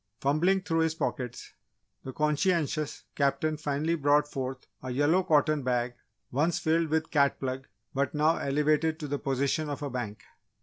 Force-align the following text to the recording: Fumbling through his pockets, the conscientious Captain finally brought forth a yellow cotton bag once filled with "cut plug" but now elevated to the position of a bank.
Fumbling 0.19 0.63
through 0.63 0.79
his 0.79 0.95
pockets, 0.95 1.53
the 2.03 2.11
conscientious 2.11 3.03
Captain 3.13 3.55
finally 3.55 3.93
brought 3.93 4.27
forth 4.27 4.65
a 4.81 4.89
yellow 4.89 5.21
cotton 5.21 5.61
bag 5.61 5.93
once 6.31 6.57
filled 6.57 6.87
with 6.87 7.11
"cut 7.11 7.39
plug" 7.39 7.67
but 7.93 8.15
now 8.15 8.37
elevated 8.37 8.99
to 8.99 9.07
the 9.07 9.19
position 9.19 9.69
of 9.69 9.83
a 9.83 9.91
bank. 9.91 10.23